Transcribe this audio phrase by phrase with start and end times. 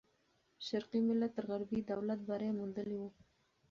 [0.67, 3.09] شرقي ملت تر غربي دولت بری موندلی وو.